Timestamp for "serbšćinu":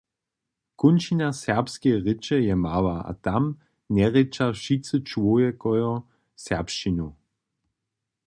6.43-7.07